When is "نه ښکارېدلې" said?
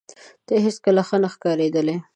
1.23-1.95